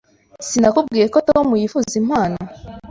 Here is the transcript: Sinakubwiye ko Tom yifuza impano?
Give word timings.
Sinakubwiye 0.47 1.05
ko 1.13 1.17
Tom 1.29 1.47
yifuza 1.61 1.93
impano? 2.01 2.37